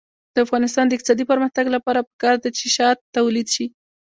د 0.33 0.35
افغانستان 0.45 0.85
د 0.87 0.91
اقتصادي 0.95 1.25
پرمختګ 1.31 1.65
لپاره 1.75 2.05
پکار 2.09 2.35
ده 2.43 2.49
چې 2.57 2.65
شات 2.77 2.97
تولید 3.15 3.47
شي. 3.55 3.65